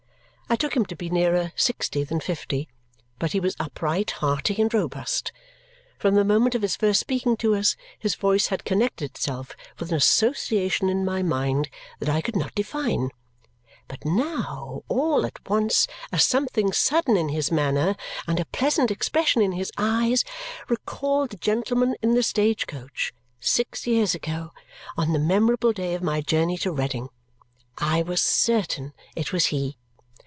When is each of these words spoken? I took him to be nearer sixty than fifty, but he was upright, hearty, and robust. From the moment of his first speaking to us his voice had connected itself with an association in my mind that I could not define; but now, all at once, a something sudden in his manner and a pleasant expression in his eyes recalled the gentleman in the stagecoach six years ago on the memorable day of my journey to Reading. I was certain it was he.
I 0.49 0.57
took 0.57 0.75
him 0.75 0.85
to 0.87 0.97
be 0.97 1.09
nearer 1.09 1.53
sixty 1.55 2.03
than 2.03 2.19
fifty, 2.19 2.67
but 3.19 3.31
he 3.31 3.39
was 3.39 3.55
upright, 3.57 4.11
hearty, 4.11 4.61
and 4.61 4.73
robust. 4.73 5.31
From 5.97 6.15
the 6.15 6.25
moment 6.25 6.55
of 6.55 6.61
his 6.61 6.75
first 6.75 6.99
speaking 6.99 7.37
to 7.37 7.55
us 7.55 7.77
his 7.97 8.15
voice 8.15 8.47
had 8.47 8.65
connected 8.65 9.11
itself 9.11 9.55
with 9.79 9.91
an 9.91 9.95
association 9.95 10.89
in 10.89 11.05
my 11.05 11.23
mind 11.23 11.69
that 11.99 12.09
I 12.09 12.19
could 12.19 12.35
not 12.35 12.53
define; 12.53 13.11
but 13.87 14.03
now, 14.03 14.83
all 14.89 15.25
at 15.25 15.39
once, 15.49 15.87
a 16.11 16.19
something 16.19 16.73
sudden 16.73 17.15
in 17.15 17.29
his 17.29 17.49
manner 17.49 17.95
and 18.27 18.37
a 18.37 18.43
pleasant 18.43 18.91
expression 18.91 19.41
in 19.41 19.53
his 19.53 19.71
eyes 19.77 20.25
recalled 20.67 21.29
the 21.29 21.37
gentleman 21.37 21.95
in 22.01 22.13
the 22.13 22.23
stagecoach 22.23 23.13
six 23.39 23.87
years 23.87 24.13
ago 24.13 24.51
on 24.97 25.13
the 25.13 25.17
memorable 25.17 25.71
day 25.71 25.93
of 25.93 26.03
my 26.03 26.19
journey 26.19 26.57
to 26.57 26.73
Reading. 26.73 27.07
I 27.77 28.01
was 28.01 28.21
certain 28.21 28.91
it 29.15 29.31
was 29.31 29.45
he. 29.45 29.77